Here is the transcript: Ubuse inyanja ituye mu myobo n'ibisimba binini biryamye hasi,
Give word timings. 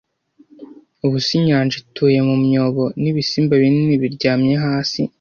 Ubuse 1.05 1.31
inyanja 1.39 1.75
ituye 1.81 2.19
mu 2.27 2.35
myobo 2.43 2.83
n'ibisimba 3.01 3.53
binini 3.61 3.95
biryamye 4.01 4.55
hasi, 4.65 5.01